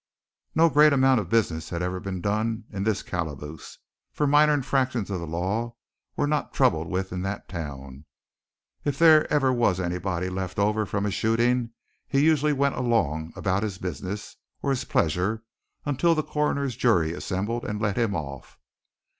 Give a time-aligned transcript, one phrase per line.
[0.55, 3.77] No great amount of business ever had been done in this calaboose,
[4.11, 5.75] for minor infractions of the law
[6.15, 8.05] were not troubled with in that town.
[8.83, 11.73] If there ever was anybody left over from a shooting
[12.07, 15.43] he usually went along about his business or his pleasure
[15.85, 18.57] until the coroner's jury assembled and let him off.